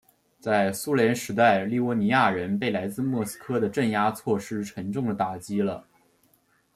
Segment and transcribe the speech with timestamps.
[0.39, 5.85] 在苏联时代立窝尼亚人被来自莫斯科的镇压措施沉重地打击了。